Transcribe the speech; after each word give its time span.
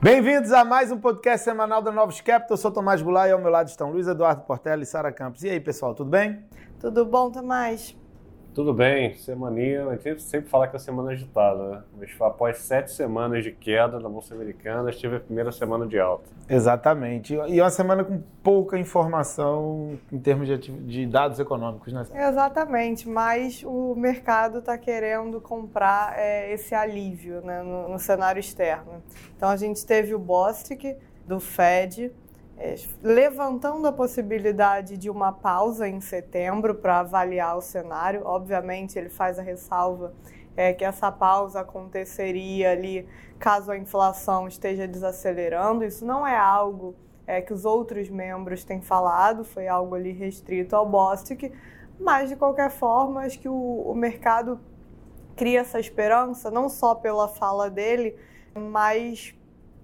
Bem-vindos 0.00 0.52
a 0.52 0.64
mais 0.64 0.92
um 0.92 1.00
podcast 1.00 1.42
semanal 1.42 1.82
da 1.82 1.90
Novos 1.90 2.20
Capital. 2.20 2.52
Eu 2.52 2.56
sou 2.56 2.70
Tomás 2.70 3.02
Goulart 3.02 3.30
e 3.30 3.32
ao 3.32 3.40
meu 3.40 3.50
lado 3.50 3.66
estão 3.66 3.90
Luiz 3.90 4.06
Eduardo 4.06 4.42
Portela 4.42 4.80
e 4.80 4.86
Sara 4.86 5.10
Campos. 5.10 5.42
E 5.42 5.50
aí, 5.50 5.58
pessoal, 5.58 5.92
tudo 5.92 6.08
bem? 6.08 6.44
Tudo 6.78 7.04
bom, 7.04 7.32
Tomás? 7.32 7.96
Tudo 8.58 8.74
bem, 8.74 9.14
semaninha, 9.14 9.86
a 9.86 9.94
gente 9.94 10.20
sempre 10.20 10.50
fala 10.50 10.66
que 10.66 10.74
é 10.74 10.80
semana 10.80 11.12
agitada, 11.12 11.62
né? 11.68 11.82
Mas 11.96 12.10
após 12.20 12.58
sete 12.58 12.90
semanas 12.90 13.44
de 13.44 13.52
queda 13.52 14.00
na 14.00 14.08
Bolsa 14.08 14.34
Americana, 14.34 14.90
estive 14.90 15.14
a 15.14 15.20
primeira 15.20 15.52
semana 15.52 15.86
de 15.86 15.96
alta. 15.96 16.24
Exatamente, 16.48 17.34
e 17.34 17.60
uma 17.60 17.70
semana 17.70 18.02
com 18.02 18.20
pouca 18.42 18.76
informação 18.76 19.96
em 20.10 20.18
termos 20.18 20.48
de, 20.48 20.58
de 20.58 21.06
dados 21.06 21.38
econômicos, 21.38 21.92
né? 21.92 22.04
Exatamente, 22.12 23.08
mas 23.08 23.62
o 23.64 23.94
mercado 23.94 24.58
está 24.58 24.76
querendo 24.76 25.40
comprar 25.40 26.18
é, 26.18 26.52
esse 26.52 26.74
alívio 26.74 27.40
né, 27.42 27.62
no, 27.62 27.90
no 27.90 27.98
cenário 28.00 28.40
externo. 28.40 29.00
Então 29.36 29.50
a 29.50 29.56
gente 29.56 29.86
teve 29.86 30.16
o 30.16 30.18
Bostic 30.18 30.96
do 31.24 31.38
Fed, 31.38 32.06
é, 32.06 32.12
levantando 33.02 33.86
a 33.86 33.92
possibilidade 33.92 34.96
de 34.96 35.08
uma 35.08 35.32
pausa 35.32 35.88
em 35.88 36.00
setembro 36.00 36.74
para 36.74 37.00
avaliar 37.00 37.56
o 37.56 37.60
cenário. 37.60 38.22
Obviamente, 38.24 38.98
ele 38.98 39.08
faz 39.08 39.38
a 39.38 39.42
ressalva 39.42 40.12
é, 40.56 40.72
que 40.72 40.84
essa 40.84 41.12
pausa 41.12 41.60
aconteceria 41.60 42.72
ali 42.72 43.08
caso 43.38 43.70
a 43.70 43.78
inflação 43.78 44.48
esteja 44.48 44.88
desacelerando. 44.88 45.84
Isso 45.84 46.04
não 46.04 46.26
é 46.26 46.36
algo 46.36 46.96
é, 47.28 47.40
que 47.40 47.52
os 47.52 47.64
outros 47.64 48.08
membros 48.08 48.64
têm 48.64 48.80
falado, 48.80 49.44
foi 49.44 49.68
algo 49.68 49.94
ali 49.94 50.10
restrito 50.10 50.74
ao 50.74 50.88
Bostic, 50.88 51.52
mas 52.00 52.28
de 52.28 52.36
qualquer 52.36 52.70
forma, 52.70 53.20
acho 53.20 53.38
que 53.38 53.48
o, 53.48 53.54
o 53.54 53.94
mercado 53.94 54.58
cria 55.36 55.60
essa 55.60 55.78
esperança, 55.78 56.50
não 56.50 56.68
só 56.68 56.94
pela 56.96 57.28
fala 57.28 57.70
dele, 57.70 58.16
mas 58.54 59.37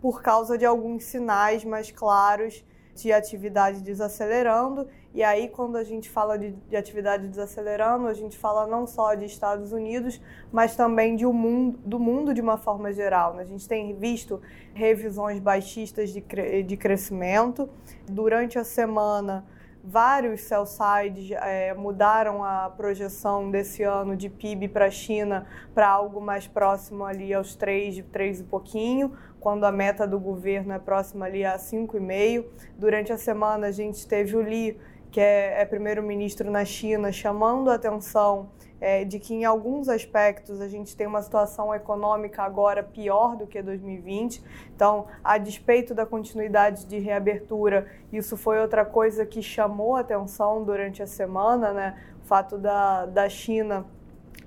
por 0.04 0.20
causa 0.20 0.58
de 0.58 0.66
alguns 0.66 1.04
sinais 1.04 1.64
mais 1.64 1.90
claros 1.90 2.62
de 2.94 3.10
atividade 3.10 3.80
desacelerando. 3.80 4.86
E 5.14 5.22
aí, 5.22 5.48
quando 5.48 5.76
a 5.76 5.82
gente 5.82 6.10
fala 6.10 6.38
de, 6.38 6.50
de, 6.50 6.76
atividade 6.76 7.26
desacelerando, 7.26 8.06
a 8.06 8.12
gente 8.12 8.36
fala 8.36 8.66
não 8.66 8.86
só 8.86 9.14
de 9.14 9.24
Estados 9.24 9.72
Unidos, 9.72 10.20
mas 10.52 10.76
também 10.76 11.16
de 11.16 11.24
um 11.24 11.32
mundo, 11.32 11.78
do 11.86 11.98
mundo 11.98 12.34
de 12.34 12.42
uma 12.42 12.58
forma 12.58 12.92
geral. 12.92 13.32
Né? 13.32 13.44
A 13.44 13.46
gente 13.46 13.66
tem 13.66 13.94
visto 13.94 14.42
revisões 14.74 15.40
baixistas 15.40 16.10
de, 16.10 16.22
de 16.62 16.76
crescimento. 16.76 17.66
Durante 18.06 18.58
a 18.58 18.64
semana, 18.64 19.42
vários 19.86 20.40
sell 20.40 20.64
sides 20.64 21.30
é, 21.32 21.74
mudaram 21.74 22.42
a 22.42 22.70
projeção 22.70 23.50
desse 23.50 23.82
ano 23.82 24.16
de 24.16 24.30
PIB 24.30 24.68
para 24.68 24.86
a 24.86 24.90
China 24.90 25.46
para 25.74 25.86
algo 25.86 26.22
mais 26.22 26.46
próximo 26.46 27.04
ali 27.04 27.34
aos 27.34 27.54
3, 27.54 28.02
3 28.10 28.40
e 28.40 28.44
pouquinho, 28.44 29.12
quando 29.44 29.64
a 29.64 29.70
meta 29.70 30.06
do 30.06 30.18
governo 30.18 30.72
é 30.72 30.78
próxima 30.78 31.26
ali 31.26 31.44
a 31.44 31.58
5,5. 31.58 32.46
Durante 32.78 33.12
a 33.12 33.18
semana 33.18 33.66
a 33.66 33.70
gente 33.70 34.08
teve 34.08 34.34
o 34.34 34.40
Li, 34.40 34.80
que 35.10 35.20
é, 35.20 35.60
é 35.60 35.66
primeiro-ministro 35.66 36.50
na 36.50 36.64
China, 36.64 37.12
chamando 37.12 37.68
a 37.68 37.74
atenção 37.74 38.48
é, 38.80 39.04
de 39.04 39.18
que 39.18 39.34
em 39.34 39.44
alguns 39.44 39.86
aspectos 39.90 40.62
a 40.62 40.66
gente 40.66 40.96
tem 40.96 41.06
uma 41.06 41.20
situação 41.20 41.74
econômica 41.74 42.42
agora 42.42 42.82
pior 42.82 43.36
do 43.36 43.46
que 43.46 43.60
2020. 43.60 44.42
Então, 44.74 45.08
a 45.22 45.36
despeito 45.36 45.94
da 45.94 46.06
continuidade 46.06 46.86
de 46.86 46.98
reabertura, 46.98 47.86
isso 48.10 48.38
foi 48.38 48.58
outra 48.58 48.82
coisa 48.82 49.26
que 49.26 49.42
chamou 49.42 49.94
a 49.96 50.00
atenção 50.00 50.64
durante 50.64 51.02
a 51.02 51.06
semana, 51.06 51.70
né? 51.70 51.98
O 52.22 52.26
fato 52.26 52.56
da, 52.56 53.04
da 53.04 53.28
China 53.28 53.84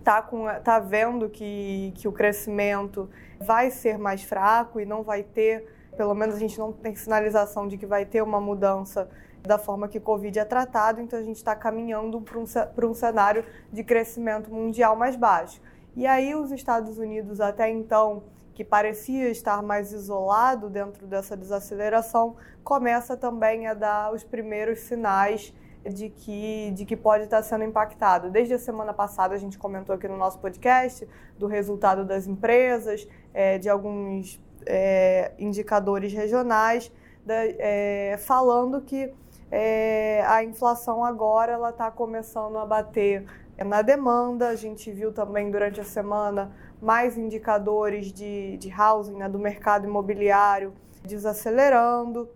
tá, 0.03 0.21
com, 0.21 0.45
tá 0.63 0.79
vendo 0.79 1.29
que, 1.29 1.93
que 1.95 2.07
o 2.07 2.11
crescimento 2.11 3.09
vai 3.39 3.69
ser 3.69 3.97
mais 3.97 4.23
fraco 4.23 4.79
e 4.79 4.85
não 4.85 5.03
vai 5.03 5.23
ter, 5.23 5.67
pelo 5.95 6.13
menos 6.13 6.35
a 6.35 6.39
gente 6.39 6.57
não 6.57 6.71
tem 6.71 6.95
sinalização 6.95 7.67
de 7.67 7.77
que 7.77 7.85
vai 7.85 8.05
ter 8.05 8.21
uma 8.21 8.39
mudança 8.39 9.09
da 9.43 9.57
forma 9.57 9.87
que 9.87 9.97
o 9.97 10.01
Covid 10.01 10.37
é 10.39 10.45
tratado, 10.45 11.01
então 11.01 11.17
a 11.17 11.23
gente 11.23 11.37
está 11.37 11.55
caminhando 11.55 12.21
para 12.21 12.37
um, 12.37 12.45
um 12.89 12.93
cenário 12.93 13.43
de 13.71 13.83
crescimento 13.83 14.51
mundial 14.51 14.95
mais 14.95 15.15
baixo. 15.15 15.61
E 15.95 16.05
aí 16.05 16.35
os 16.35 16.51
Estados 16.51 16.97
Unidos, 16.97 17.39
até 17.41 17.69
então, 17.69 18.23
que 18.53 18.63
parecia 18.63 19.29
estar 19.29 19.61
mais 19.61 19.91
isolado 19.91 20.69
dentro 20.69 21.07
dessa 21.07 21.35
desaceleração, 21.35 22.35
começa 22.63 23.15
também 23.15 23.67
a 23.67 23.73
dar 23.73 24.13
os 24.13 24.23
primeiros 24.23 24.79
sinais 24.79 25.53
de 25.89 26.09
que, 26.09 26.71
de 26.71 26.85
que 26.85 26.95
pode 26.95 27.23
estar 27.25 27.41
sendo 27.43 27.63
impactado. 27.63 28.29
Desde 28.29 28.53
a 28.53 28.59
semana 28.59 28.93
passada, 28.93 29.35
a 29.35 29.37
gente 29.37 29.57
comentou 29.57 29.95
aqui 29.95 30.07
no 30.07 30.17
nosso 30.17 30.39
podcast 30.39 31.07
do 31.37 31.47
resultado 31.47 32.05
das 32.05 32.27
empresas, 32.27 33.07
é, 33.33 33.57
de 33.57 33.69
alguns 33.69 34.41
é, 34.65 35.31
indicadores 35.37 36.13
regionais, 36.13 36.91
da, 37.25 37.35
é, 37.45 38.17
falando 38.19 38.81
que 38.81 39.13
é, 39.49 40.23
a 40.27 40.43
inflação 40.43 41.03
agora 41.03 41.53
ela 41.53 41.69
está 41.69 41.89
começando 41.89 42.57
a 42.57 42.65
bater 42.65 43.25
na 43.65 43.81
demanda. 43.81 44.49
A 44.49 44.55
gente 44.55 44.91
viu 44.91 45.11
também 45.13 45.49
durante 45.49 45.79
a 45.79 45.85
semana 45.85 46.51
mais 46.81 47.17
indicadores 47.17 48.11
de, 48.11 48.57
de 48.57 48.73
housing, 48.73 49.15
né, 49.15 49.27
do 49.27 49.39
mercado 49.39 49.87
imobiliário 49.87 50.73
desacelerando. 51.03 52.29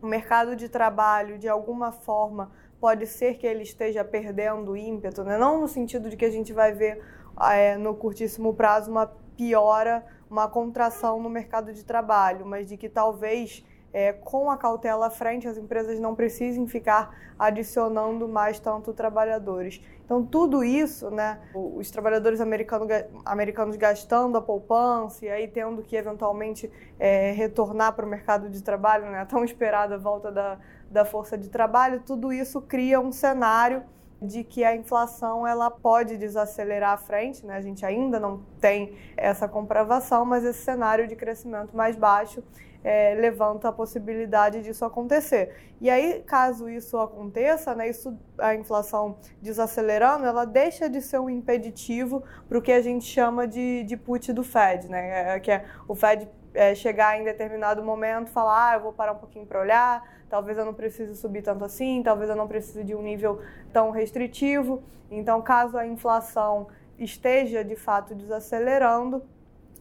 O 0.00 0.06
mercado 0.06 0.54
de 0.54 0.68
trabalho, 0.68 1.38
de 1.38 1.48
alguma 1.48 1.92
forma, 1.92 2.50
pode 2.80 3.06
ser 3.06 3.34
que 3.34 3.46
ele 3.46 3.62
esteja 3.62 4.04
perdendo 4.04 4.76
ímpeto, 4.76 5.24
né? 5.24 5.36
não 5.38 5.60
no 5.60 5.68
sentido 5.68 6.10
de 6.10 6.16
que 6.16 6.24
a 6.24 6.30
gente 6.30 6.52
vai 6.52 6.72
ver 6.72 7.02
é, 7.52 7.76
no 7.76 7.94
curtíssimo 7.94 8.54
prazo 8.54 8.90
uma 8.90 9.06
piora, 9.36 10.04
uma 10.30 10.48
contração 10.48 11.20
no 11.20 11.28
mercado 11.28 11.72
de 11.72 11.84
trabalho, 11.84 12.44
mas 12.46 12.68
de 12.68 12.76
que 12.76 12.88
talvez 12.88 13.64
é, 13.92 14.12
com 14.12 14.50
a 14.50 14.58
cautela 14.58 15.06
à 15.06 15.10
frente, 15.10 15.48
as 15.48 15.56
empresas 15.56 15.98
não 15.98 16.14
precisem 16.14 16.66
ficar 16.66 17.16
adicionando 17.38 18.28
mais 18.28 18.58
tanto 18.58 18.92
trabalhadores. 18.92 19.80
Então, 20.04 20.22
tudo 20.22 20.62
isso, 20.62 21.10
né, 21.10 21.40
os 21.54 21.90
trabalhadores 21.90 22.40
americanos, 22.40 22.88
americanos 23.24 23.74
gastando 23.76 24.36
a 24.36 24.42
poupança 24.42 25.24
e 25.24 25.30
aí 25.30 25.48
tendo 25.48 25.82
que 25.82 25.96
eventualmente 25.96 26.70
é, 26.98 27.32
retornar 27.32 27.94
para 27.94 28.04
o 28.04 28.08
mercado 28.08 28.50
de 28.50 28.62
trabalho, 28.62 29.06
né, 29.06 29.20
a 29.20 29.24
tão 29.24 29.42
esperada 29.42 29.96
volta 29.96 30.30
da, 30.30 30.58
da 30.90 31.04
força 31.04 31.36
de 31.36 31.48
trabalho, 31.48 32.02
tudo 32.04 32.32
isso 32.32 32.60
cria 32.60 33.00
um 33.00 33.12
cenário 33.12 33.82
de 34.20 34.42
que 34.42 34.64
a 34.64 34.74
inflação 34.74 35.46
ela 35.46 35.70
pode 35.70 36.16
desacelerar 36.16 36.92
à 36.92 36.96
frente, 36.96 37.44
né? 37.44 37.56
A 37.56 37.60
gente 37.60 37.84
ainda 37.84 38.18
não 38.18 38.42
tem 38.60 38.96
essa 39.16 39.46
comprovação, 39.46 40.24
mas 40.24 40.44
esse 40.44 40.60
cenário 40.60 41.06
de 41.06 41.14
crescimento 41.14 41.76
mais 41.76 41.96
baixo 41.96 42.42
é, 42.82 43.14
levanta 43.14 43.68
a 43.68 43.72
possibilidade 43.72 44.62
disso 44.62 44.84
acontecer. 44.84 45.54
E 45.80 45.90
aí, 45.90 46.22
caso 46.24 46.68
isso 46.68 46.96
aconteça, 46.98 47.74
né, 47.74 47.90
isso, 47.90 48.16
a 48.38 48.54
inflação 48.54 49.18
desacelerando, 49.42 50.24
ela 50.24 50.44
deixa 50.44 50.88
de 50.88 51.02
ser 51.02 51.18
um 51.18 51.28
impeditivo 51.28 52.22
para 52.48 52.56
o 52.56 52.62
que 52.62 52.70
a 52.70 52.80
gente 52.80 53.04
chama 53.04 53.46
de, 53.46 53.82
de 53.82 53.96
put 53.96 54.32
do 54.32 54.44
Fed, 54.44 54.88
né, 54.88 55.34
é, 55.34 55.40
que 55.40 55.50
é 55.50 55.64
o 55.88 55.96
Fed 55.96 56.28
é, 56.56 56.74
chegar 56.74 57.20
em 57.20 57.24
determinado 57.24 57.82
momento 57.82 58.30
falar, 58.30 58.70
ah, 58.70 58.74
eu 58.74 58.80
vou 58.80 58.92
parar 58.92 59.12
um 59.12 59.18
pouquinho 59.18 59.46
para 59.46 59.60
olhar, 59.60 60.02
talvez 60.28 60.58
eu 60.58 60.64
não 60.64 60.74
precise 60.74 61.14
subir 61.14 61.42
tanto 61.42 61.64
assim, 61.64 62.02
talvez 62.02 62.30
eu 62.30 62.36
não 62.36 62.48
precise 62.48 62.82
de 62.82 62.94
um 62.94 63.02
nível 63.02 63.40
tão 63.72 63.90
restritivo. 63.90 64.82
Então, 65.10 65.40
caso 65.42 65.76
a 65.78 65.86
inflação 65.86 66.68
esteja 66.98 67.62
de 67.62 67.76
fato 67.76 68.14
desacelerando, 68.14 69.22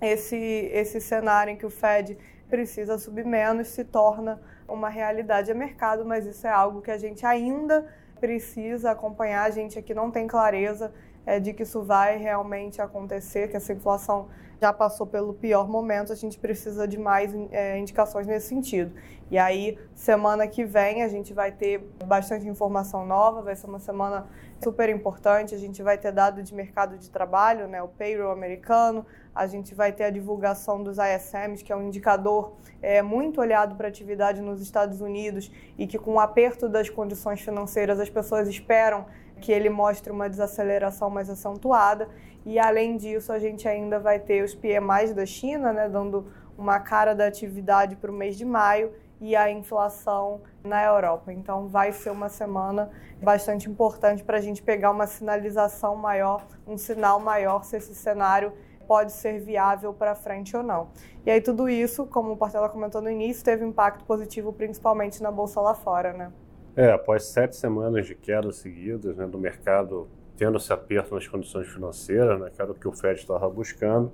esse, 0.02 0.36
esse 0.36 1.00
cenário 1.00 1.52
em 1.52 1.56
que 1.56 1.66
o 1.66 1.70
Fed 1.70 2.18
precisa 2.50 2.98
subir 2.98 3.26
menos, 3.26 3.70
se 3.70 3.84
torna 3.86 4.42
uma 4.68 4.90
realidade 4.90 5.52
a 5.52 5.56
mercado, 5.56 6.06
mas 6.06 6.26
isso 6.26 6.46
é 6.46 6.50
algo 6.50 6.82
que 6.82 6.92
a 6.92 6.98
gente 6.98 7.26
ainda 7.26 7.88
precisa 8.20 8.92
acompanhar. 8.92 9.46
A 9.46 9.50
gente 9.50 9.80
aqui 9.80 9.94
não 9.94 10.12
tem 10.12 10.28
clareza 10.28 10.94
é, 11.26 11.40
de 11.40 11.54
que 11.54 11.64
isso 11.64 11.82
vai 11.84 12.18
realmente 12.18 12.82
acontecer, 12.82 13.50
que 13.50 13.58
essa 13.58 13.74
inflação 13.74 14.28
já 14.62 14.72
passou 14.72 15.06
pelo 15.06 15.34
pior 15.34 15.68
momento, 15.68 16.12
a 16.12 16.16
gente 16.16 16.40
precisa 16.40 16.88
de 16.88 16.98
mais 16.98 17.34
é, 17.52 17.78
indicações 17.78 18.28
nesse 18.28 18.48
sentido. 18.48 18.94
E 19.30 19.38
aí, 19.38 19.78
semana 19.94 20.48
que 20.48 20.64
vem, 20.64 21.02
a 21.02 21.08
gente 21.08 21.34
vai 21.34 21.52
ter 21.52 21.80
bastante 22.06 22.48
informação 22.48 23.06
nova, 23.06 23.42
vai 23.42 23.56
ser 23.56 23.68
uma 23.68 23.80
semana 23.80 24.28
super 24.64 24.88
importante, 24.90 25.56
a 25.56 25.58
gente 25.58 25.82
vai 25.82 25.98
ter 25.98 26.12
dado 26.12 26.44
de 26.44 26.54
mercado 26.54 26.98
de 26.98 27.10
trabalho, 27.10 27.68
né, 27.68 27.82
o 27.82 27.88
payroll 27.88 28.32
americano, 28.32 29.06
a 29.34 29.48
gente 29.48 29.76
vai 29.76 29.92
ter 29.92 30.06
a 30.06 30.10
divulgação 30.10 30.82
dos 30.82 30.98
ISMs, 30.98 31.64
que 31.64 31.74
é 31.74 31.76
um 31.76 31.88
indicador 31.88 32.54
é, 32.82 33.02
muito 33.02 33.42
olhado 33.42 33.76
para 33.76 33.88
atividade 33.88 34.42
nos 34.42 34.62
Estados 34.62 35.02
Unidos 35.02 35.52
e 35.78 35.86
que 35.86 35.98
com 35.98 36.14
o 36.14 36.20
aperto 36.20 36.70
das 36.70 36.90
condições 36.90 37.42
financeiras 37.42 38.00
as 38.00 38.10
pessoas 38.10 38.48
esperam 38.48 39.06
que 39.42 39.52
ele 39.52 39.70
mostre 39.70 40.12
uma 40.12 40.30
desaceleração 40.30 41.10
mais 41.10 41.30
acentuada. 41.30 42.08
E 42.46 42.60
além 42.60 42.96
disso, 42.96 43.34
a 43.34 43.40
gente 43.40 43.68
ainda 43.68 44.00
vai 44.00 44.20
ter 44.20 44.44
os 44.44 44.54
PMIs 44.54 45.14
da 45.14 45.26
China, 45.26 45.74
né, 45.74 45.90
dando 45.90 46.28
uma 46.58 46.80
cara 46.80 47.16
da 47.16 47.26
atividade 47.26 47.96
para 47.96 48.12
o 48.12 48.14
mês 48.14 48.38
de 48.38 48.46
maio 48.46 48.94
e 49.20 49.36
a 49.36 49.50
inflação 49.50 50.42
na 50.64 50.84
Europa. 50.84 51.34
Então, 51.34 51.68
vai 51.68 51.92
ser 51.92 52.12
uma 52.12 52.30
semana 52.30 52.90
bastante 53.22 53.70
importante 53.70 54.24
para 54.24 54.38
a 54.38 54.42
gente 54.42 54.62
pegar 54.62 54.92
uma 54.92 55.08
sinalização 55.08 55.96
maior, 55.96 56.46
um 56.68 56.78
sinal 56.78 57.20
maior 57.20 57.64
se 57.64 57.78
esse 57.78 57.96
cenário 57.96 58.54
pode 58.88 59.12
ser 59.12 59.40
viável 59.40 59.94
para 59.94 60.16
frente 60.16 60.56
ou 60.56 60.64
não. 60.64 60.90
E 61.26 61.32
aí 61.32 61.42
tudo 61.42 61.68
isso, 61.68 62.06
como 62.06 62.34
o 62.34 62.38
Portela 62.38 62.70
comentou 62.70 63.02
no 63.02 63.10
início, 63.10 63.44
teve 63.44 63.66
impacto 63.66 64.06
positivo 64.06 64.54
principalmente 64.54 65.22
na 65.24 65.32
bolsa 65.32 65.60
lá 65.60 65.74
fora, 65.74 66.14
né? 66.14 66.32
É, 66.76 66.92
após 66.92 67.26
sete 67.26 67.56
semanas 67.56 68.06
de 68.06 68.14
queda 68.14 68.52
seguidas 68.52 69.16
né, 69.16 69.26
do 69.26 69.40
mercado 69.40 70.08
tendo 70.38 70.58
esse 70.58 70.72
aperto 70.72 71.16
nas 71.16 71.28
condições 71.28 71.68
financeiras, 71.68 72.40
né, 72.40 72.52
que 72.54 72.62
era 72.62 72.72
o 72.72 72.76
que 72.76 72.88
o 72.88 72.92
Fed 72.92 73.20
estava 73.20 73.50
buscando, 73.50 74.12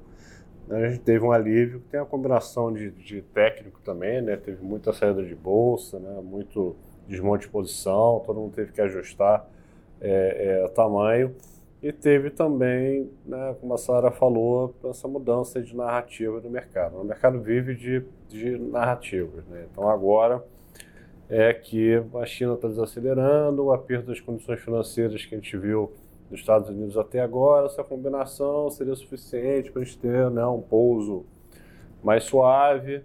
né, 0.68 0.86
a 0.86 0.90
gente 0.90 1.02
teve 1.02 1.24
um 1.24 1.32
alívio, 1.32 1.82
tem 1.90 2.00
a 2.00 2.06
combinação 2.06 2.72
de, 2.72 2.92
de 2.92 3.22
técnico 3.22 3.80
também, 3.82 4.22
né, 4.22 4.38
teve 4.38 4.64
muita 4.64 4.94
saída 4.94 5.24
de 5.24 5.36
bolsa, 5.36 6.00
né, 6.00 6.22
muito 6.24 6.76
desmonte 7.08 7.46
de 7.46 7.52
posição, 7.52 8.22
todo 8.26 8.40
mundo 8.40 8.54
teve 8.54 8.72
que 8.72 8.82
ajustar 8.82 9.50
é, 10.00 10.64
é, 10.64 10.68
tamanho, 10.70 11.36
e 11.82 11.92
teve 11.92 12.30
também, 12.30 13.10
né, 13.26 13.56
como 13.60 13.74
a 13.74 13.78
Sara 13.78 14.12
falou, 14.12 14.76
essa 14.86 15.08
mudança 15.08 15.60
de 15.62 15.76
narrativa 15.76 16.40
do 16.40 16.48
mercado. 16.48 16.96
O 16.96 17.04
mercado 17.04 17.42
vive 17.42 17.74
de, 17.74 18.04
de 18.28 18.56
narrativas. 18.56 19.44
Né? 19.48 19.66
Então 19.72 19.90
agora 19.90 20.44
é 21.28 21.52
que 21.54 22.04
a 22.14 22.26
China 22.26 22.54
está 22.54 22.68
desacelerando, 22.68 23.64
o 23.64 23.74
aperto 23.74 24.08
das 24.08 24.20
condições 24.20 24.60
financeiras 24.60 25.26
que 25.26 25.34
a 25.34 25.38
gente 25.40 25.58
viu 25.58 25.92
nos 26.32 26.40
Estados 26.40 26.70
Unidos 26.70 26.98
até 26.98 27.20
agora, 27.20 27.66
essa 27.66 27.84
combinação 27.84 28.70
seria 28.70 28.96
suficiente 28.96 29.70
para 29.70 29.82
a 29.82 29.86
gente 29.86 29.98
ter 29.98 30.32
né, 30.32 30.46
um 30.46 30.62
pouso 30.62 31.26
mais 32.02 32.24
suave, 32.24 33.04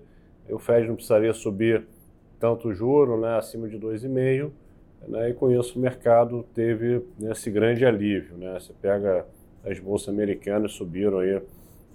o 0.49 0.58
Fed 0.61 0.87
não 0.87 0.94
precisaria 0.94 1.34
subir 1.34 1.84
tanto 2.38 2.69
o 2.69 2.73
juro, 2.73 3.20
né, 3.20 3.37
acima 3.37 3.69
de 3.69 3.76
2,5%, 3.78 4.52
né, 5.08 5.31
e 5.31 5.34
com 5.34 5.50
isso 5.50 5.76
o 5.76 5.82
mercado 5.82 6.44
teve 6.55 7.02
né, 7.19 7.32
esse 7.32 7.50
grande 7.50 7.84
alívio. 7.84 8.37
Né? 8.37 8.58
Você 8.61 8.73
pega 8.81 9.26
as 9.64 9.81
bolsas 9.81 10.08
americanas 10.08 10.72
subiram 10.72 11.19
aí 11.19 11.43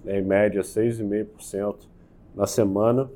né, 0.03 0.19
em 0.19 0.21
média 0.21 0.61
6,5% 0.61 1.87
na 2.35 2.45
semana 2.45 3.09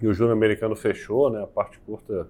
e 0.00 0.06
o 0.06 0.12
juro 0.12 0.32
americano 0.32 0.76
fechou, 0.76 1.30
né, 1.30 1.42
a 1.42 1.46
parte 1.46 1.78
curta 1.80 2.28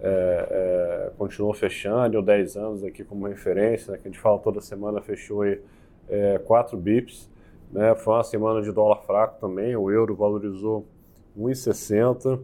é, 0.00 0.48
é, 0.50 1.10
continuou 1.16 1.52
fechando, 1.52 2.10
deu 2.10 2.22
10 2.22 2.56
anos 2.56 2.84
aqui 2.84 3.04
como 3.04 3.26
referência, 3.26 3.92
né, 3.92 3.98
que 3.98 4.08
a 4.08 4.10
gente 4.10 4.20
fala 4.20 4.38
toda 4.38 4.60
semana, 4.60 5.00
fechou 5.00 5.42
aí 5.42 5.60
é, 6.08 6.38
4 6.38 6.76
bips. 6.76 7.28
Né, 7.70 7.94
foi 7.96 8.14
uma 8.14 8.24
semana 8.24 8.62
de 8.62 8.72
dólar 8.72 9.02
fraco 9.02 9.38
também, 9.40 9.76
o 9.76 9.90
euro 9.90 10.14
valorizou 10.14 10.86
1,60. 11.38 12.40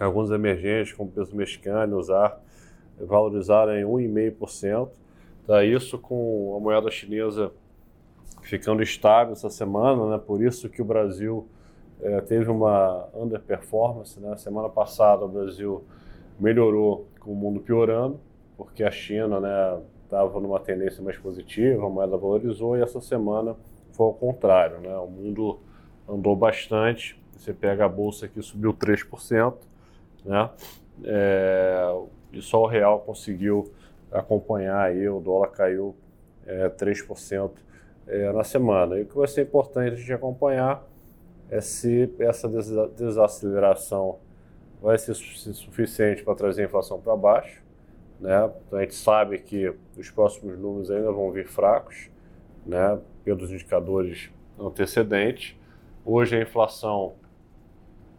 Alguns 0.00 0.30
emergentes, 0.30 0.92
como 0.92 1.08
o 1.08 1.12
peso 1.12 1.36
mexicano, 1.36 1.96
usar 1.96 2.42
valorizaram 2.98 3.76
em 3.76 3.84
1,5%. 3.84 4.88
Tá, 5.46 5.64
isso 5.64 5.98
com 5.98 6.56
a 6.56 6.60
moeda 6.60 6.90
chinesa 6.90 7.52
ficando 8.42 8.82
estável 8.82 9.32
essa 9.32 9.50
semana, 9.50 10.10
né? 10.10 10.18
por 10.18 10.42
isso 10.42 10.68
que 10.68 10.80
o 10.80 10.84
Brasil 10.84 11.46
é, 12.00 12.20
teve 12.22 12.50
uma 12.50 13.08
underperformance. 13.14 14.18
Né? 14.18 14.36
Semana 14.36 14.68
passada 14.68 15.24
o 15.24 15.28
Brasil 15.28 15.84
melhorou 16.38 17.08
com 17.20 17.32
o 17.32 17.34
mundo 17.34 17.60
piorando, 17.60 18.20
porque 18.56 18.84
a 18.84 18.90
China 18.90 19.38
estava 20.04 20.34
né, 20.34 20.46
numa 20.46 20.60
tendência 20.60 21.02
mais 21.02 21.16
positiva, 21.16 21.86
a 21.86 21.88
moeda 21.88 22.16
valorizou, 22.16 22.76
e 22.76 22.82
essa 22.82 23.00
semana 23.00 23.56
foi 23.92 24.06
ao 24.06 24.14
contrário. 24.14 24.80
Né? 24.80 24.94
O 24.96 25.06
mundo 25.06 25.58
andou 26.08 26.36
bastante, 26.36 27.20
você 27.36 27.52
pega 27.52 27.84
a 27.84 27.88
bolsa 27.88 28.28
que 28.28 28.40
subiu 28.42 28.72
3%, 28.72 29.54
né? 30.24 30.50
É, 31.02 31.92
e 32.32 32.40
só 32.40 32.62
o 32.62 32.66
real 32.66 33.00
conseguiu 33.00 33.72
acompanhar 34.12 34.80
aí, 34.80 35.08
o 35.08 35.20
dólar 35.20 35.48
caiu 35.48 35.94
é, 36.46 36.68
3% 36.68 37.50
é, 38.06 38.32
na 38.32 38.44
semana. 38.44 38.98
E 38.98 39.02
o 39.02 39.06
que 39.06 39.16
vai 39.16 39.26
ser 39.26 39.42
importante 39.42 39.94
a 39.94 39.96
gente 39.96 40.12
acompanhar 40.12 40.84
é 41.50 41.60
se 41.60 42.12
essa 42.18 42.48
desaceleração 42.96 44.18
vai 44.84 44.98
ser 44.98 45.14
suficiente 45.14 46.22
para 46.22 46.34
trazer 46.34 46.60
a 46.60 46.66
inflação 46.66 47.00
para 47.00 47.16
baixo. 47.16 47.64
Né? 48.20 48.50
Então 48.66 48.78
a 48.78 48.82
gente 48.82 48.94
sabe 48.94 49.38
que 49.38 49.74
os 49.96 50.10
próximos 50.10 50.58
números 50.58 50.90
ainda 50.90 51.10
vão 51.10 51.32
vir 51.32 51.46
fracos, 51.46 52.10
né? 52.66 52.98
pelos 53.24 53.50
indicadores 53.50 54.30
antecedentes. 54.60 55.56
Hoje 56.04 56.36
a 56.36 56.42
inflação 56.42 57.14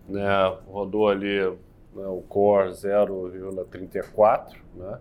né, 0.09 0.57
rodou 0.67 1.07
ali 1.07 1.39
né, 1.93 2.07
o 2.07 2.23
core 2.27 2.71
0,34, 2.71 4.55
né? 4.75 4.97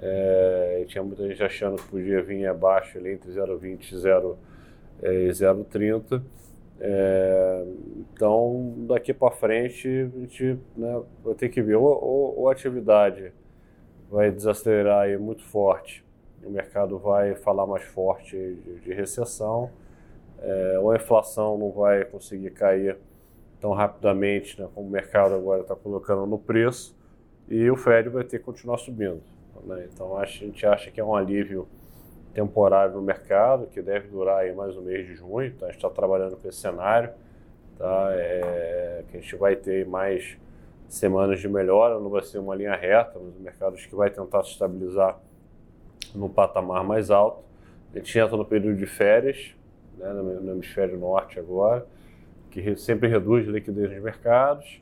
É, 0.00 0.84
tinha 0.86 1.02
muita 1.02 1.26
gente 1.26 1.42
achando 1.42 1.76
que 1.76 1.88
podia 1.88 2.22
vir 2.22 2.46
abaixo 2.46 2.98
ali 2.98 3.14
entre 3.14 3.32
0,20 3.32 3.92
e 3.92 3.96
0,30. 5.30 6.22
É, 6.80 7.64
então, 8.14 8.74
daqui 8.86 9.12
para 9.12 9.30
frente, 9.32 9.88
a 9.88 10.20
gente 10.20 10.58
né, 10.76 11.02
vai 11.24 11.34
ter 11.34 11.48
que 11.48 11.60
ver. 11.60 11.76
Ou, 11.76 12.48
a 12.48 12.52
atividade 12.52 13.32
vai 14.10 14.30
desacelerar 14.30 15.02
aí 15.02 15.18
muito 15.18 15.44
forte, 15.44 16.04
o 16.42 16.50
mercado 16.50 16.98
vai 16.98 17.34
falar 17.34 17.66
mais 17.66 17.84
forte 17.84 18.36
de, 18.36 18.80
de 18.80 18.92
recessão, 18.94 19.70
é, 20.40 20.78
ou 20.78 20.92
a 20.92 20.96
inflação 20.96 21.58
não 21.58 21.70
vai 21.70 22.04
conseguir 22.04 22.50
cair 22.50 22.96
tão 23.60 23.72
rapidamente, 23.72 24.60
né, 24.60 24.68
como 24.74 24.86
o 24.86 24.90
mercado 24.90 25.34
agora 25.34 25.62
está 25.62 25.74
colocando 25.74 26.26
no 26.26 26.38
preço, 26.38 26.96
e 27.48 27.68
o 27.70 27.76
Fed 27.76 28.08
vai 28.08 28.24
ter 28.24 28.38
que 28.38 28.44
continuar 28.44 28.78
subindo. 28.78 29.20
Né? 29.64 29.88
Então, 29.92 30.16
a 30.16 30.24
gente 30.24 30.64
acha 30.64 30.90
que 30.90 31.00
é 31.00 31.04
um 31.04 31.14
alívio 31.14 31.66
temporário 32.34 32.94
no 32.94 33.02
mercado, 33.02 33.66
que 33.66 33.80
deve 33.82 34.08
durar 34.08 34.38
aí 34.38 34.54
mais 34.54 34.76
um 34.76 34.82
mês 34.82 35.06
de 35.06 35.14
junho. 35.14 35.46
Então, 35.46 35.68
a 35.68 35.70
gente 35.70 35.78
está 35.78 35.90
trabalhando 35.90 36.36
com 36.36 36.48
esse 36.48 36.58
cenário, 36.58 37.10
tá? 37.76 38.08
É, 38.12 39.04
que 39.10 39.16
a 39.16 39.20
gente 39.20 39.36
vai 39.36 39.56
ter 39.56 39.86
mais 39.86 40.36
semanas 40.88 41.40
de 41.40 41.48
melhora, 41.48 41.98
não 41.98 42.08
vai 42.08 42.22
ser 42.22 42.38
uma 42.38 42.54
linha 42.54 42.74
reta, 42.74 43.18
mas 43.22 43.36
o 43.36 43.40
mercado 43.40 43.74
acho 43.74 43.88
que 43.88 43.94
vai 43.94 44.10
tentar 44.10 44.42
se 44.42 44.50
estabilizar 44.50 45.18
no 46.14 46.28
patamar 46.28 46.82
mais 46.84 47.10
alto. 47.10 47.42
A 47.94 47.98
gente 47.98 48.18
entra 48.18 48.36
no 48.36 48.44
período 48.44 48.76
de 48.76 48.86
férias, 48.86 49.54
né, 49.96 50.12
no 50.12 50.52
hemisfério 50.52 50.98
norte 50.98 51.38
agora, 51.38 51.86
que 52.50 52.76
sempre 52.76 53.08
reduz 53.08 53.48
a 53.48 53.52
liquidez 53.52 53.90
nos 53.90 54.02
mercados. 54.02 54.80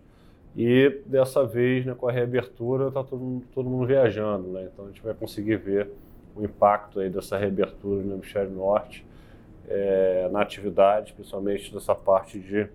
E 0.56 1.02
dessa 1.04 1.44
vez, 1.44 1.84
né, 1.84 1.94
com 1.94 2.08
a 2.08 2.12
reabertura, 2.12 2.88
está 2.88 3.04
todo, 3.04 3.42
todo 3.52 3.68
mundo 3.68 3.86
viajando. 3.86 4.48
Né? 4.48 4.68
Então 4.72 4.86
a 4.86 4.88
gente 4.88 5.02
vai 5.02 5.14
conseguir 5.14 5.56
ver 5.56 5.90
o 6.36 6.44
impacto 6.44 7.00
aí 7.00 7.08
dessa 7.08 7.36
reabertura 7.38 8.02
no 8.02 8.14
hemisfério 8.14 8.50
norte 8.50 9.04
é, 9.68 10.28
na 10.30 10.42
atividade, 10.42 11.12
principalmente 11.12 11.72
dessa 11.72 11.94
parte 11.94 12.38
de, 12.38 12.68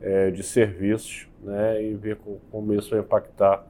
é, 0.00 0.30
de 0.30 0.42
serviços, 0.42 1.28
né, 1.42 1.82
e 1.82 1.94
ver 1.94 2.16
como, 2.16 2.40
como, 2.50 2.74
isso 2.74 2.90
vai 2.90 3.00
impactar 3.00 3.64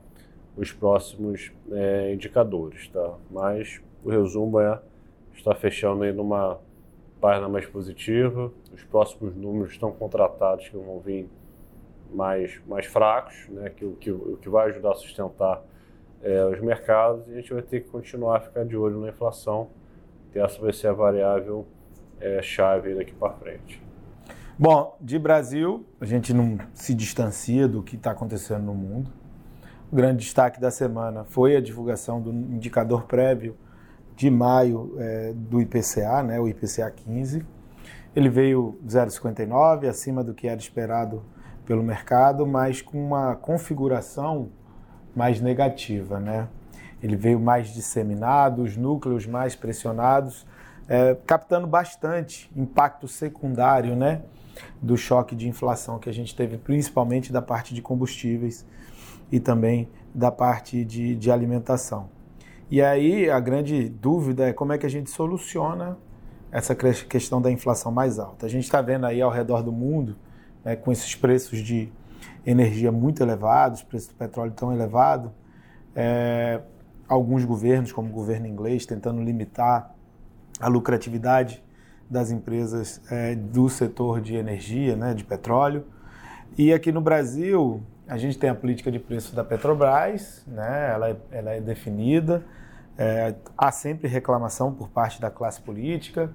os 0.56 0.72
próximos 0.72 1.52
é, 1.70 2.12
indicadores. 2.14 2.88
Tá? 2.88 3.14
Mas 3.30 3.80
o 4.02 4.10
resumo 4.10 4.60
é 4.60 4.80
está 5.34 5.54
fechando 5.54 6.02
aí 6.02 6.12
numa 6.12 6.58
página 7.20 7.48
mais 7.48 7.66
positiva, 7.66 8.50
os 8.72 8.82
próximos 8.84 9.34
números 9.36 9.72
estão 9.72 9.92
contratados 9.92 10.68
que 10.68 10.76
vão 10.76 10.98
vir 11.00 11.28
mais, 12.12 12.60
mais 12.66 12.86
fracos, 12.86 13.48
né, 13.48 13.70
que, 13.70 13.86
que, 14.00 14.10
o 14.10 14.38
que 14.40 14.48
vai 14.48 14.70
ajudar 14.70 14.92
a 14.92 14.94
sustentar 14.94 15.62
é, 16.26 16.44
os 16.44 16.60
mercados 16.60 17.28
e 17.28 17.32
a 17.32 17.36
gente 17.36 17.52
vai 17.52 17.62
ter 17.62 17.80
que 17.80 17.88
continuar 17.88 18.38
a 18.38 18.40
ficar 18.40 18.64
de 18.64 18.76
olho 18.76 19.00
na 19.00 19.10
inflação, 19.10 19.68
que 20.32 20.38
essa 20.40 20.60
vai 20.60 20.72
ser 20.72 20.88
a 20.88 20.92
variável 20.92 21.64
é, 22.20 22.42
chave 22.42 22.96
daqui 22.96 23.14
para 23.14 23.32
frente. 23.34 23.80
Bom, 24.58 24.96
de 25.00 25.18
Brasil, 25.18 25.86
a 26.00 26.04
gente 26.04 26.34
não 26.34 26.58
se 26.74 26.94
distancia 26.94 27.68
do 27.68 27.80
que 27.82 27.94
está 27.94 28.10
acontecendo 28.10 28.64
no 28.64 28.74
mundo. 28.74 29.12
O 29.92 29.94
grande 29.94 30.24
destaque 30.24 30.58
da 30.60 30.70
semana 30.70 31.24
foi 31.24 31.54
a 31.54 31.60
divulgação 31.60 32.20
do 32.20 32.32
indicador 32.32 33.04
prévio 33.04 33.56
de 34.16 34.28
maio 34.28 34.96
é, 34.98 35.32
do 35.32 35.60
IPCA, 35.60 36.24
né, 36.24 36.40
o 36.40 36.48
IPCA 36.48 36.90
15. 36.90 37.46
Ele 38.16 38.28
veio 38.28 38.80
0,59, 38.84 39.88
acima 39.88 40.24
do 40.24 40.34
que 40.34 40.48
era 40.48 40.58
esperado 40.58 41.22
pelo 41.64 41.82
mercado, 41.82 42.46
mas 42.46 42.82
com 42.82 42.98
uma 42.98 43.36
configuração 43.36 44.48
mais 45.16 45.40
negativa, 45.40 46.20
né? 46.20 46.46
Ele 47.02 47.16
veio 47.16 47.40
mais 47.40 47.72
disseminado, 47.72 48.62
os 48.62 48.76
núcleos 48.76 49.26
mais 49.26 49.56
pressionados, 49.56 50.46
é, 50.86 51.16
captando 51.26 51.66
bastante 51.66 52.50
impacto 52.54 53.08
secundário, 53.08 53.96
né? 53.96 54.22
Do 54.80 54.96
choque 54.96 55.34
de 55.34 55.48
inflação 55.48 55.98
que 55.98 56.08
a 56.08 56.12
gente 56.12 56.36
teve, 56.36 56.58
principalmente 56.58 57.32
da 57.32 57.40
parte 57.40 57.74
de 57.74 57.80
combustíveis 57.80 58.64
e 59.32 59.40
também 59.40 59.88
da 60.14 60.30
parte 60.30 60.84
de, 60.84 61.16
de 61.16 61.30
alimentação. 61.30 62.08
E 62.70 62.82
aí 62.82 63.30
a 63.30 63.40
grande 63.40 63.88
dúvida 63.88 64.48
é 64.48 64.52
como 64.52 64.72
é 64.72 64.78
que 64.78 64.86
a 64.86 64.90
gente 64.90 65.10
soluciona 65.10 65.96
essa 66.50 66.74
questão 66.74 67.40
da 67.40 67.50
inflação 67.50 67.92
mais 67.92 68.18
alta. 68.18 68.46
A 68.46 68.48
gente 68.48 68.64
está 68.64 68.80
vendo 68.80 69.06
aí 69.06 69.20
ao 69.20 69.30
redor 69.30 69.62
do 69.62 69.72
mundo, 69.72 70.16
né, 70.64 70.74
com 70.74 70.90
esses 70.90 71.14
preços 71.14 71.58
de 71.58 71.92
energia 72.46 72.92
muito 72.92 73.22
elevados, 73.22 73.82
preço 73.82 74.08
do 74.08 74.14
petróleo 74.14 74.52
tão 74.52 74.72
elevado, 74.72 75.32
é, 75.94 76.60
alguns 77.08 77.44
governos, 77.44 77.92
como 77.92 78.08
o 78.08 78.12
governo 78.12 78.46
inglês, 78.46 78.86
tentando 78.86 79.20
limitar 79.22 79.94
a 80.60 80.68
lucratividade 80.68 81.62
das 82.08 82.30
empresas 82.30 83.00
é, 83.10 83.34
do 83.34 83.68
setor 83.68 84.20
de 84.20 84.36
energia, 84.36 84.94
né, 84.94 85.12
de 85.12 85.24
petróleo. 85.24 85.84
E 86.56 86.72
aqui 86.72 86.92
no 86.92 87.00
Brasil, 87.00 87.82
a 88.06 88.16
gente 88.16 88.38
tem 88.38 88.48
a 88.48 88.54
política 88.54 88.90
de 88.90 88.98
preço 88.98 89.34
da 89.34 89.42
Petrobras, 89.42 90.44
né, 90.46 90.92
ela, 90.94 91.10
é, 91.10 91.16
ela 91.32 91.50
é 91.50 91.60
definida. 91.60 92.44
É, 92.96 93.34
há 93.58 93.70
sempre 93.70 94.08
reclamação 94.08 94.72
por 94.72 94.88
parte 94.88 95.20
da 95.20 95.30
classe 95.30 95.60
política, 95.60 96.30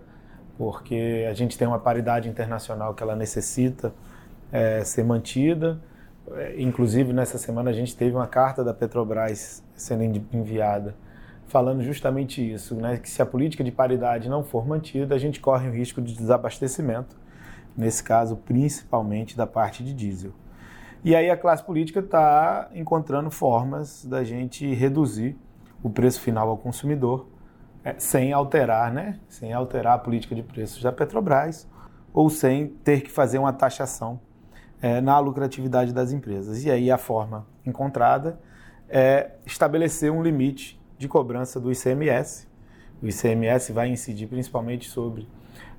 porque 0.58 1.26
a 1.30 1.34
gente 1.34 1.58
tem 1.58 1.68
uma 1.68 1.80
paridade 1.80 2.30
internacional 2.30 2.94
que 2.94 3.02
ela 3.02 3.16
necessita 3.16 3.94
é, 4.52 4.84
ser 4.84 5.04
mantida. 5.04 5.80
É, 6.36 6.62
inclusive, 6.62 7.14
nessa 7.14 7.38
semana, 7.38 7.70
a 7.70 7.74
gente 7.74 7.96
teve 7.96 8.16
uma 8.16 8.28
carta 8.28 8.64
da 8.64 8.74
Petrobras 8.74 9.64
sendo 9.76 10.04
enviada 10.04 10.96
falando 11.52 11.84
justamente 11.84 12.42
isso, 12.42 12.76
né? 12.76 12.98
que 12.98 13.10
se 13.10 13.22
a 13.22 13.26
política 13.26 13.62
de 13.62 13.74
paridade 13.74 14.30
não 14.30 14.42
for 14.42 14.66
mantida, 14.66 15.16
a 15.16 15.18
gente 15.18 15.42
corre 15.42 15.68
o 15.68 15.72
risco 15.72 16.02
de 16.02 16.16
desabastecimento, 16.16 17.20
nesse 17.76 18.02
caso, 18.02 18.38
principalmente 18.38 19.36
da 19.36 19.46
parte 19.46 19.84
de 19.84 19.94
diesel. 19.94 20.32
E 21.04 21.14
aí 21.14 21.30
a 21.30 21.36
classe 21.36 21.62
política 21.62 22.00
está 22.00 22.70
encontrando 22.74 23.30
formas 23.30 24.06
da 24.06 24.24
gente 24.24 24.74
reduzir 24.74 25.38
o 25.84 25.90
preço 25.90 26.22
final 26.22 26.48
ao 26.48 26.58
consumidor, 26.58 27.28
é, 27.84 27.96
sem 27.98 28.32
alterar, 28.32 28.94
né? 28.94 29.20
sem 29.28 29.52
alterar 29.52 29.96
a 29.96 30.00
política 30.00 30.34
de 30.34 30.44
preços 30.44 30.82
da 30.82 30.92
Petrobras, 30.94 31.68
ou 32.14 32.30
sem 32.30 32.68
ter 32.68 33.02
que 33.02 33.12
fazer 33.12 33.40
uma 33.40 33.52
taxação 33.52 34.22
é, 34.82 35.00
na 35.00 35.20
lucratividade 35.20 35.94
das 35.94 36.12
empresas. 36.12 36.64
E 36.64 36.72
aí 36.72 36.90
a 36.90 36.98
forma 36.98 37.46
encontrada 37.66 38.40
é 38.90 39.32
estabelecer 39.46 40.12
um 40.12 40.24
limite 40.24 40.80
de 40.98 41.08
cobrança 41.08 41.60
do 41.60 41.72
ICMS. 41.72 42.48
O 43.02 43.08
ICMS 43.08 43.72
vai 43.72 43.90
incidir 43.90 44.28
principalmente 44.28 44.90
sobre 44.90 45.28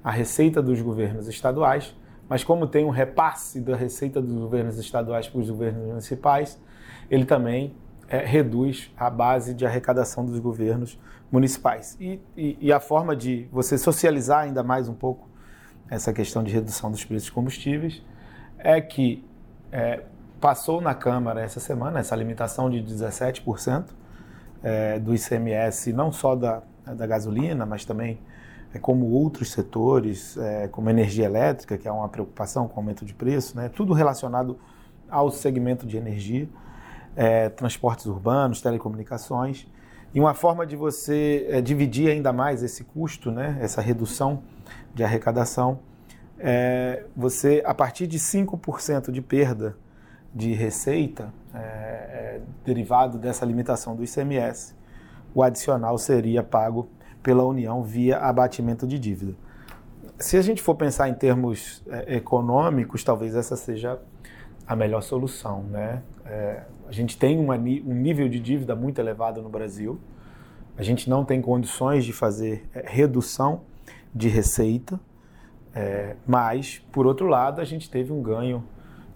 a 0.03 0.11
receita 0.11 0.63
dos 0.63 0.81
governos 0.81 1.29
estaduais, 1.29 1.95
mas 2.29 2.43
como 2.43 2.67
tem 2.67 2.85
um 2.85 2.91
repasse 2.91 3.61
da 3.61 3.77
receita 3.77 4.21
dos 4.21 4.35
governos 4.35 4.79
estaduais 4.79 5.29
para 5.29 5.41
os 5.41 5.51
governos 5.51 5.87
municipais, 5.87 6.59
ele 7.11 7.25
também 7.25 7.75
é, 8.09 8.25
reduz 8.25 8.91
a 8.97 9.11
base 9.11 9.55
de 9.55 9.67
arrecadação 9.67 10.25
dos 10.25 10.39
governos 10.39 10.99
municipais. 11.31 11.97
E, 12.01 12.21
e, 12.37 12.59
e, 12.61 12.73
a 12.73 12.81
forma 12.81 13.15
de 13.15 13.49
você 13.53 13.79
socializar 13.79 14.41
ainda 14.41 14.63
mais 14.63 14.89
um 14.89 14.95
pouco 14.95 15.29
essa 15.89 16.13
questão 16.13 16.43
de 16.43 16.53
redução 16.53 16.91
dos 16.91 17.05
preços 17.05 17.27
de 17.27 17.33
combustíveis 17.33 18.03
é 18.63 18.81
que 18.81 19.25
é, 19.71 20.03
passou 20.41 20.81
na 20.81 20.95
Câmara 20.95 21.41
essa 21.41 21.61
semana 21.61 22.01
essa 22.01 22.17
limitação 22.17 22.71
de 22.71 22.83
17%, 22.83 23.85
é, 24.63 24.99
do 24.99 25.15
ICMS, 25.15 25.93
não 25.93 26.13
só 26.13 26.37
da, 26.37 26.63
da 26.85 27.07
gasolina, 27.07 27.67
mas 27.67 27.85
também 27.85 28.19
é, 28.73 28.79
como 28.79 29.07
outros 29.07 29.51
setores, 29.51 30.37
é, 30.37 30.69
como 30.69 30.89
energia 30.89 31.25
elétrica, 31.25 31.77
que 31.77 31.87
é 31.87 31.93
uma 31.93 32.09
preocupação 32.09 32.69
com 32.69 32.77
o 32.77 32.79
aumento 32.79 33.05
de 33.05 33.13
preço, 33.13 33.57
né, 33.57 33.69
tudo 33.69 33.93
relacionado 33.93 34.59
ao 35.11 35.31
segmento 35.31 35.87
de 35.87 35.97
energia, 35.97 36.49
é, 37.15 37.49
transportes 37.49 38.07
urbanos, 38.07 38.63
telecomunicações. 38.63 39.67
E 40.15 40.21
uma 40.21 40.35
forma 40.35 40.67
de 40.67 40.77
você 40.77 41.47
é, 41.51 41.61
dividir 41.61 42.11
ainda 42.11 42.33
mais 42.33 42.63
esse 42.63 42.85
custo, 42.85 43.31
né, 43.31 43.59
essa 43.61 43.81
redução 43.81 44.43
de 44.95 45.05
arrecadação, 45.05 45.81
é 46.43 47.05
você, 47.17 47.63
a 47.65 47.73
partir 47.73 48.09
de 48.09 48.19
5% 48.19 49.13
de 49.13 49.23
perda 49.23 49.77
de 50.35 50.53
receita 50.53 51.33
é, 51.55 51.59
é, 51.59 52.41
derivado 52.65 53.17
dessa 53.17 53.47
limitação 53.47 53.95
do 53.95 54.03
ICMS, 54.03 54.75
o 55.33 55.43
adicional 55.43 55.97
seria 55.99 56.43
pago 56.43 56.89
pela 57.23 57.45
União 57.45 57.83
via 57.83 58.19
abatimento 58.19 58.87
de 58.87 58.99
dívida. 58.99 59.35
Se 60.19 60.37
a 60.37 60.43
gente 60.43 60.61
for 60.61 60.75
pensar 60.75 61.09
em 61.09 61.15
termos 61.15 61.83
é, 61.89 62.17
econômicos, 62.17 63.05
talvez 63.05 63.37
essa 63.37 63.55
seja 63.55 64.01
a 64.67 64.75
melhor 64.75 65.03
solução. 65.03 65.63
Né? 65.65 66.03
É, 66.27 66.63
a 66.89 66.93
gente 66.93 67.17
tem 67.17 67.39
uma, 67.39 67.55
um 67.57 67.95
nível 67.95 68.29
de 68.29 68.41
dívida 68.41 68.75
muito 68.75 69.01
elevado 69.01 69.41
no 69.41 69.49
Brasil, 69.49 70.01
a 70.77 70.83
gente 70.83 71.09
não 71.09 71.25
tem 71.25 71.41
condições 71.41 72.05
de 72.05 72.13
fazer 72.13 72.69
é, 72.75 72.85
redução 72.87 73.63
de 74.15 74.29
receita, 74.29 74.99
é, 75.75 76.17
mas, 76.27 76.83
por 76.93 77.07
outro 77.07 77.27
lado, 77.27 77.61
a 77.61 77.65
gente 77.65 77.89
teve 77.91 78.13
um 78.13 78.23
ganho 78.23 78.65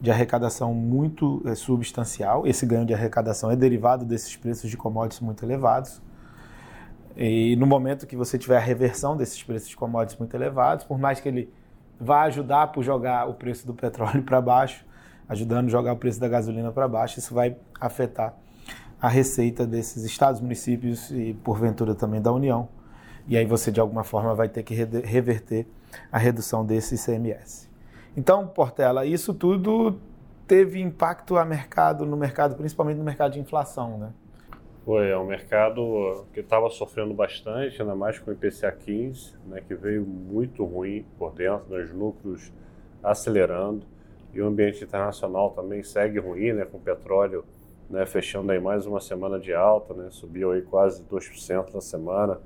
de 0.01 0.11
arrecadação 0.11 0.75
muito 0.75 1.43
é, 1.47 1.55
substancial. 1.55 2.47
Esse 2.47 2.67
ganho 2.67 2.87
de 2.87 2.95
arrecadação 2.95 3.51
é 3.51 3.57
derivado 3.57 4.05
desses 4.05 4.37
preços 4.37 4.71
de 4.71 4.77
commodities 4.77 5.21
muito 5.21 5.45
elevados. 5.45 6.01
E 7.17 7.57
no 7.57 7.67
momento 7.67 8.07
que 8.07 8.17
você 8.17 8.39
tiver 8.39 8.57
a 8.57 8.61
reversão 8.61 9.17
desses 9.17 9.43
preços 9.43 9.69
de 9.69 9.77
commodities 9.77 10.19
muito 10.19 10.35
elevados, 10.35 10.85
por 10.85 10.99
mais 10.99 11.19
que 11.19 11.29
ele 11.29 11.53
vá 11.99 12.23
ajudar 12.25 12.69
por 12.69 12.83
jogar 12.83 13.27
o 13.29 13.35
preço 13.35 13.67
do 13.67 13.73
petróleo 13.73 14.23
para 14.23 14.41
baixo, 14.41 14.85
ajudando 15.29 15.67
a 15.67 15.71
jogar 15.71 15.95
o 15.95 15.97
preço 15.97 16.21
da 16.21 16.29
gasolina 16.29 16.71
para 16.71 16.87
baixo, 16.87 17.19
isso 17.19 17.35
vai 17.35 17.57
afetar 17.81 18.35
a 19.01 19.09
receita 19.09 19.67
desses 19.67 20.05
estados, 20.05 20.41
municípios 20.41 21.11
e 21.11 21.35
porventura 21.43 21.95
também 21.95 22.21
da 22.21 22.33
União. 22.33 22.69
E 23.27 23.37
aí 23.37 23.45
você 23.45 23.73
de 23.73 23.81
alguma 23.81 24.05
forma 24.05 24.35
vai 24.35 24.49
ter 24.49 24.63
que 24.63 24.75
reverter 24.75 25.67
a 26.11 26.19
redução 26.19 26.65
desse 26.65 26.95
ICMS. 26.95 27.69
Então, 28.17 28.47
Portela, 28.47 29.05
isso 29.05 29.35
tudo 29.35 29.99
teve 30.47 30.81
impacto 30.81 31.37
a 31.37 31.45
mercado, 31.45 32.07
no 32.07 32.17
mercado, 32.17 32.57
principalmente 32.57 32.97
no 32.97 33.05
mercado 33.05 33.33
de 33.33 33.41
inflação, 33.41 33.99
né? 33.99 34.12
Foi, 34.85 35.09
é 35.09 35.19
um 35.19 35.26
mercado 35.26 36.25
que 36.33 36.38
estava 36.38 36.71
sofrendo 36.71 37.12
bastante, 37.12 37.83
ainda 37.83 37.97
mais 37.97 38.21
com 38.21 38.31
o 38.31 38.35
IPCA 38.35 38.71
15, 38.71 39.35
né, 39.45 39.61
que 39.67 39.75
veio 39.75 40.07
muito 40.07 40.65
ruim 40.65 41.05
por 41.19 41.33
dentro, 41.33 41.67
dos 41.67 41.91
lucros 41.93 42.53
acelerando, 43.03 43.85
e 44.33 44.41
o 44.41 44.47
ambiente 44.47 44.85
internacional 44.85 45.50
também 45.50 45.83
segue 45.83 46.21
ruim, 46.21 46.53
né, 46.53 46.65
com 46.65 46.76
o 46.76 46.81
petróleo 46.81 47.45
né, 47.91 48.05
fechando 48.07 48.53
aí 48.53 48.61
mais 48.61 48.87
uma 48.87 49.00
semana 49.00 49.41
de 49.41 49.53
alta, 49.53 49.95
né, 49.95 50.09
subiu 50.11 50.53
aí 50.53 50.62
quase 50.62 51.03
2% 51.05 51.75
na 51.75 51.81
semana, 51.81 52.38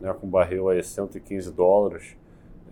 né, 0.00 0.12
com 0.12 0.26
barril 0.26 0.68
aí 0.68 0.82
115 0.82 1.52
dólares, 1.52 2.16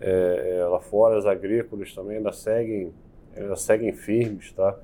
é, 0.01 0.57
é, 0.59 0.65
lá 0.65 0.79
fora, 0.79 1.17
as 1.17 1.25
agrícolas 1.25 1.93
também 1.93 2.17
ainda 2.17 2.31
seguem, 2.31 2.93
ainda 3.35 3.55
seguem 3.55 3.93
firmes, 3.93 4.51
tá? 4.51 4.77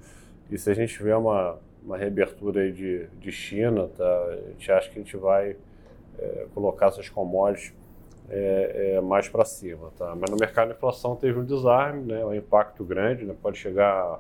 E 0.49 0.57
se 0.57 0.69
a 0.69 0.73
gente 0.73 0.93
tiver 0.93 1.15
uma, 1.15 1.57
uma 1.83 1.97
reabertura 1.97 2.61
aí 2.61 2.71
de, 2.71 3.07
de 3.19 3.31
China, 3.31 3.87
tá? 3.87 4.25
A 4.25 4.49
gente 4.51 4.71
acha 4.71 4.89
que 4.89 4.99
a 4.99 5.01
gente 5.01 5.17
vai 5.17 5.55
é, 6.19 6.45
colocar 6.53 6.87
essas 6.87 7.09
commodities 7.09 7.73
é, 8.29 8.93
é, 8.95 9.01
mais 9.01 9.27
para 9.27 9.43
cima, 9.43 9.91
tá? 9.97 10.15
Mas 10.15 10.29
no 10.29 10.37
mercado 10.37 10.69
de 10.69 10.75
inflação 10.75 11.15
teve 11.15 11.39
um 11.39 11.45
desarme, 11.45 12.03
né? 12.03 12.23
Um 12.25 12.33
impacto 12.33 12.83
grande, 12.83 13.25
né? 13.25 13.35
Pode 13.41 13.57
chegar 13.57 14.19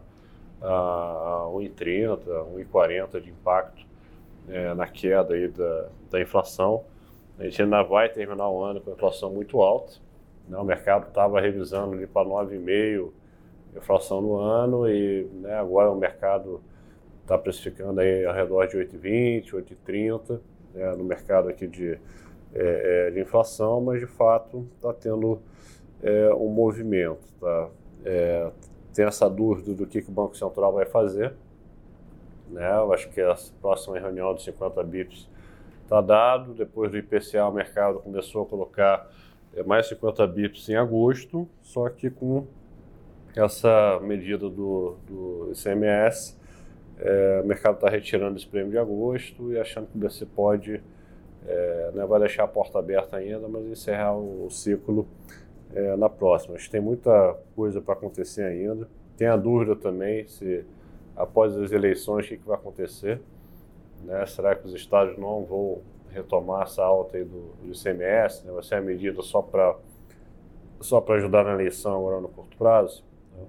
a, 0.61 0.67
a 0.67 1.47
1,30, 1.53 2.19
1,40 2.71 3.21
de 3.21 3.29
impacto 3.29 3.85
é, 4.49 4.73
na 4.73 4.87
queda 4.87 5.33
aí 5.33 5.47
da, 5.47 5.87
da 6.09 6.21
inflação. 6.21 6.83
A 7.39 7.43
gente 7.45 7.61
ainda 7.61 7.81
vai 7.83 8.09
terminar 8.09 8.49
o 8.49 8.61
ano 8.63 8.81
com 8.81 8.91
a 8.91 8.93
inflação 8.93 9.31
muito 9.31 9.61
alta, 9.61 9.93
né? 10.51 10.57
O 10.57 10.65
mercado 10.65 11.07
estava 11.07 11.39
revisando 11.39 11.93
ali 11.93 12.05
para 12.05 12.27
9,5% 12.27 13.09
inflação 13.73 14.21
no 14.21 14.35
ano 14.35 14.85
e 14.89 15.23
né, 15.35 15.53
agora 15.53 15.89
o 15.89 15.95
mercado 15.95 16.61
está 17.21 17.37
precificando 17.37 18.01
aí 18.01 18.25
ao 18.25 18.33
redor 18.33 18.67
de 18.67 18.75
8,20, 18.75 19.51
8,30 19.51 20.41
né, 20.73 20.91
no 20.97 21.05
mercado 21.05 21.47
aqui 21.47 21.65
de, 21.65 21.93
é, 21.93 21.99
é, 22.53 23.11
de 23.11 23.21
inflação, 23.21 23.79
mas 23.79 24.01
de 24.01 24.07
fato 24.07 24.67
está 24.75 24.93
tendo 24.93 25.41
é, 26.03 26.33
um 26.33 26.49
movimento. 26.49 27.25
Tá? 27.39 27.69
É, 28.03 28.51
tem 28.93 29.05
essa 29.05 29.29
dúvida 29.29 29.73
do 29.73 29.87
que, 29.87 30.01
que 30.01 30.09
o 30.09 30.13
Banco 30.13 30.35
Central 30.35 30.73
vai 30.73 30.85
fazer. 30.85 31.33
Né? 32.49 32.69
Eu 32.75 32.91
acho 32.91 33.09
que 33.09 33.21
a 33.21 33.37
próxima 33.61 33.97
reunião 33.97 34.35
de 34.35 34.43
50 34.43 34.83
bits 34.83 35.29
está 35.83 36.01
dado. 36.01 36.53
Depois 36.53 36.91
do 36.91 36.97
IPCA, 36.97 37.47
o 37.47 37.53
mercado 37.53 37.99
começou 37.99 38.43
a 38.43 38.45
colocar 38.45 39.09
é 39.55 39.63
mais 39.63 39.87
50 39.87 40.25
bips 40.27 40.69
em 40.69 40.75
agosto, 40.75 41.47
só 41.61 41.89
que 41.89 42.09
com 42.09 42.45
essa 43.35 43.99
medida 44.01 44.49
do, 44.49 44.95
do 45.07 45.51
ICMS, 45.51 46.37
é, 46.99 47.41
o 47.43 47.47
mercado 47.47 47.75
está 47.75 47.89
retirando 47.89 48.37
esse 48.37 48.47
prêmio 48.47 48.71
de 48.71 48.77
agosto 48.77 49.51
e 49.51 49.59
achando 49.59 49.87
que 49.87 49.97
o 49.97 49.99
BC 49.99 50.25
pode, 50.27 50.81
é, 51.47 51.91
né, 51.93 52.05
vai 52.05 52.19
deixar 52.19 52.43
a 52.43 52.47
porta 52.47 52.79
aberta 52.79 53.17
ainda, 53.17 53.47
mas 53.47 53.65
encerrar 53.65 54.15
o, 54.15 54.45
o 54.45 54.51
ciclo 54.51 55.07
é, 55.73 55.95
na 55.95 56.09
próxima. 56.09 56.55
Acho 56.55 56.65
que 56.65 56.71
tem 56.71 56.81
muita 56.81 57.35
coisa 57.55 57.81
para 57.81 57.93
acontecer 57.93 58.43
ainda. 58.43 58.87
Tem 59.17 59.27
a 59.27 59.35
dúvida 59.35 59.75
também 59.75 60.27
se 60.27 60.65
após 61.15 61.57
as 61.57 61.71
eleições 61.71 62.25
o 62.25 62.29
que, 62.29 62.37
que 62.37 62.47
vai 62.47 62.55
acontecer. 62.55 63.21
Né? 64.03 64.25
Será 64.25 64.55
que 64.55 64.65
os 64.67 64.73
estados 64.73 65.17
não 65.17 65.43
vão 65.43 65.79
retomar 66.13 66.63
essa 66.63 66.83
alta 66.83 67.17
aí 67.17 67.23
do, 67.23 67.53
do 67.61 67.71
ICMS, 67.71 68.45
né? 68.45 68.51
vai 68.51 68.63
ser 68.63 68.75
a 68.75 68.81
medida 68.81 69.21
só 69.21 69.41
para 69.41 69.75
só 70.79 70.99
para 70.99 71.15
ajudar 71.15 71.43
na 71.43 71.53
eleição 71.53 71.95
agora 71.95 72.19
no 72.19 72.27
curto 72.27 72.57
prazo? 72.57 73.03
Né? 73.37 73.45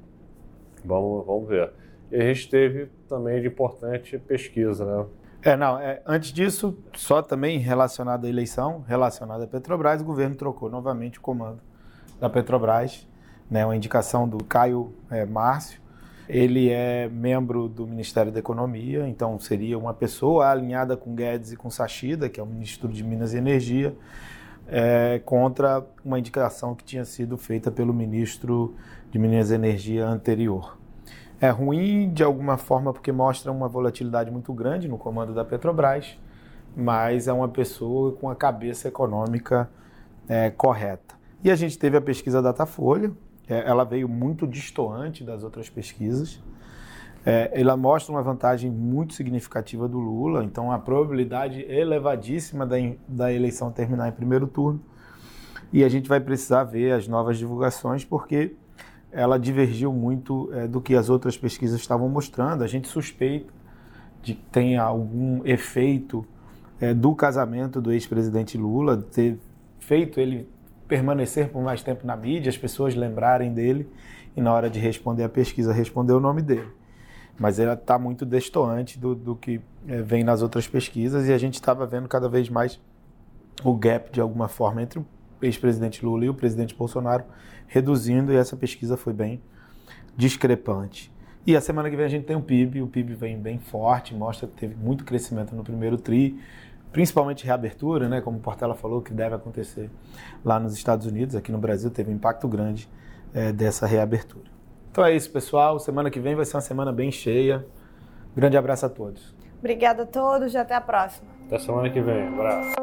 Vamos, 0.84 1.24
vamos 1.26 1.48
ver. 1.48 1.72
E 2.10 2.16
a 2.16 2.24
gente 2.24 2.50
teve 2.50 2.90
também 3.08 3.40
de 3.40 3.48
importante 3.48 4.18
pesquisa, 4.18 4.84
né? 4.84 5.06
É, 5.44 5.56
não, 5.56 5.76
é, 5.78 6.00
antes 6.06 6.32
disso, 6.32 6.78
só 6.94 7.20
também 7.20 7.58
relacionado 7.58 8.26
à 8.26 8.28
eleição, 8.28 8.84
relacionado 8.86 9.42
à 9.42 9.46
Petrobras, 9.46 10.00
o 10.00 10.04
governo 10.04 10.36
trocou 10.36 10.70
novamente 10.70 11.18
o 11.18 11.22
comando 11.22 11.60
da 12.20 12.30
Petrobras, 12.30 13.08
né, 13.50 13.66
uma 13.66 13.74
indicação 13.74 14.28
do 14.28 14.44
Caio 14.44 14.94
é, 15.10 15.26
Márcio. 15.26 15.81
Ele 16.28 16.70
é 16.70 17.08
membro 17.08 17.68
do 17.68 17.86
Ministério 17.86 18.30
da 18.30 18.38
Economia, 18.38 19.08
então 19.08 19.38
seria 19.38 19.78
uma 19.78 19.92
pessoa 19.92 20.50
alinhada 20.50 20.96
com 20.96 21.14
Guedes 21.14 21.52
e 21.52 21.56
com 21.56 21.68
Sachida, 21.70 22.28
que 22.28 22.38
é 22.38 22.42
o 22.42 22.46
ministro 22.46 22.88
de 22.88 23.02
Minas 23.02 23.34
e 23.34 23.38
Energia, 23.38 23.94
é, 24.68 25.20
contra 25.24 25.84
uma 26.04 26.18
indicação 26.18 26.74
que 26.74 26.84
tinha 26.84 27.04
sido 27.04 27.36
feita 27.36 27.70
pelo 27.70 27.92
ministro 27.92 28.74
de 29.10 29.18
Minas 29.18 29.50
e 29.50 29.54
Energia 29.54 30.06
anterior. 30.06 30.78
É 31.40 31.50
ruim 31.50 32.08
de 32.12 32.22
alguma 32.22 32.56
forma 32.56 32.92
porque 32.92 33.10
mostra 33.10 33.50
uma 33.50 33.68
volatilidade 33.68 34.30
muito 34.30 34.52
grande 34.52 34.86
no 34.86 34.96
comando 34.96 35.34
da 35.34 35.44
Petrobras, 35.44 36.16
mas 36.76 37.26
é 37.26 37.32
uma 37.32 37.48
pessoa 37.48 38.12
com 38.12 38.30
a 38.30 38.36
cabeça 38.36 38.86
econômica 38.86 39.68
é, 40.28 40.50
correta. 40.50 41.16
E 41.42 41.50
a 41.50 41.56
gente 41.56 41.76
teve 41.76 41.96
a 41.96 42.00
pesquisa 42.00 42.40
Datafolha, 42.40 43.10
ela 43.48 43.84
veio 43.84 44.08
muito 44.08 44.46
distoante 44.46 45.24
das 45.24 45.42
outras 45.42 45.68
pesquisas. 45.68 46.40
É, 47.24 47.52
ela 47.54 47.76
mostra 47.76 48.12
uma 48.12 48.22
vantagem 48.22 48.70
muito 48.70 49.14
significativa 49.14 49.86
do 49.88 49.98
Lula, 49.98 50.42
então 50.42 50.72
a 50.72 50.78
probabilidade 50.78 51.62
elevadíssima 51.68 52.66
da, 52.66 52.76
da 53.06 53.32
eleição 53.32 53.70
terminar 53.70 54.08
em 54.08 54.12
primeiro 54.12 54.46
turno. 54.46 54.80
E 55.72 55.84
a 55.84 55.88
gente 55.88 56.08
vai 56.08 56.20
precisar 56.20 56.64
ver 56.64 56.92
as 56.92 57.06
novas 57.06 57.38
divulgações, 57.38 58.04
porque 58.04 58.54
ela 59.10 59.38
divergiu 59.38 59.92
muito 59.92 60.50
é, 60.52 60.66
do 60.66 60.80
que 60.80 60.94
as 60.94 61.08
outras 61.08 61.36
pesquisas 61.36 61.80
estavam 61.80 62.08
mostrando. 62.08 62.64
A 62.64 62.66
gente 62.66 62.88
suspeita 62.88 63.52
de 64.22 64.34
que 64.34 64.42
tenha 64.50 64.82
algum 64.82 65.44
efeito 65.46 66.26
é, 66.80 66.92
do 66.92 67.14
casamento 67.14 67.80
do 67.80 67.92
ex-presidente 67.92 68.58
Lula, 68.58 68.96
ter 68.96 69.38
feito 69.78 70.18
ele 70.18 70.48
permanecer 70.92 71.48
por 71.48 71.62
mais 71.62 71.82
tempo 71.82 72.06
na 72.06 72.14
mídia, 72.14 72.50
as 72.50 72.58
pessoas 72.58 72.94
lembrarem 72.94 73.50
dele 73.50 73.88
e 74.36 74.42
na 74.42 74.52
hora 74.52 74.68
de 74.68 74.78
responder 74.78 75.24
a 75.24 75.28
pesquisa 75.28 75.72
responder 75.72 76.12
o 76.12 76.20
nome 76.20 76.42
dele. 76.42 76.68
Mas 77.38 77.58
ela 77.58 77.72
está 77.72 77.98
muito 77.98 78.26
destoante 78.26 78.98
do, 78.98 79.14
do 79.14 79.34
que 79.34 79.58
é, 79.88 80.02
vem 80.02 80.22
nas 80.22 80.42
outras 80.42 80.68
pesquisas 80.68 81.26
e 81.26 81.32
a 81.32 81.38
gente 81.38 81.54
estava 81.54 81.86
vendo 81.86 82.06
cada 82.08 82.28
vez 82.28 82.50
mais 82.50 82.78
o 83.64 83.74
gap 83.74 84.12
de 84.12 84.20
alguma 84.20 84.48
forma 84.48 84.82
entre 84.82 84.98
o 84.98 85.06
ex-presidente 85.40 86.04
Lula 86.04 86.26
e 86.26 86.28
o 86.28 86.34
presidente 86.34 86.74
Bolsonaro 86.74 87.24
reduzindo 87.66 88.30
e 88.30 88.36
essa 88.36 88.54
pesquisa 88.54 88.94
foi 88.94 89.14
bem 89.14 89.40
discrepante. 90.14 91.10
E 91.46 91.56
a 91.56 91.60
semana 91.62 91.88
que 91.88 91.96
vem 91.96 92.04
a 92.04 92.08
gente 92.10 92.26
tem 92.26 92.36
o 92.36 92.42
PIB, 92.42 92.82
o 92.82 92.86
PIB 92.86 93.14
vem 93.14 93.38
bem 93.38 93.58
forte, 93.58 94.14
mostra 94.14 94.46
que 94.46 94.60
teve 94.60 94.74
muito 94.74 95.06
crescimento 95.06 95.56
no 95.56 95.64
primeiro 95.64 95.96
TRI, 95.96 96.38
principalmente 96.92 97.44
reabertura, 97.44 98.08
né, 98.08 98.20
como 98.20 98.38
o 98.38 98.40
Portela 98.40 98.74
falou, 98.74 99.00
que 99.00 99.12
deve 99.12 99.34
acontecer 99.34 99.90
lá 100.44 100.60
nos 100.60 100.74
Estados 100.74 101.06
Unidos, 101.06 101.34
aqui 101.34 101.50
no 101.50 101.58
Brasil 101.58 101.90
teve 101.90 102.10
um 102.10 102.14
impacto 102.14 102.46
grande 102.46 102.88
é, 103.34 103.50
dessa 103.50 103.86
reabertura. 103.86 104.50
Então 104.90 105.04
é 105.04 105.16
isso, 105.16 105.30
pessoal. 105.30 105.78
Semana 105.78 106.10
que 106.10 106.20
vem 106.20 106.34
vai 106.34 106.44
ser 106.44 106.56
uma 106.56 106.60
semana 106.60 106.92
bem 106.92 107.10
cheia. 107.10 107.66
Grande 108.36 108.58
abraço 108.58 108.84
a 108.84 108.90
todos. 108.90 109.34
Obrigada 109.58 110.02
a 110.02 110.06
todos 110.06 110.52
e 110.52 110.58
até 110.58 110.74
a 110.74 110.80
próxima. 110.80 111.30
Até 111.46 111.58
semana 111.58 111.88
que 111.88 112.00
vem. 112.00 112.28
Um 112.28 112.34
abraço. 112.34 112.74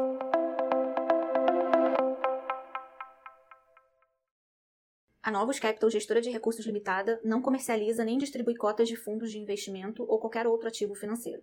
A 5.22 5.30
Novos 5.30 5.60
Capital, 5.60 5.88
gestora 5.88 6.20
de 6.20 6.30
recursos 6.30 6.66
limitada, 6.66 7.20
não 7.22 7.40
comercializa 7.40 8.04
nem 8.04 8.18
distribui 8.18 8.56
cotas 8.56 8.88
de 8.88 8.96
fundos 8.96 9.30
de 9.30 9.38
investimento 9.38 10.04
ou 10.08 10.18
qualquer 10.18 10.46
outro 10.46 10.66
ativo 10.66 10.96
financeiro. 10.96 11.42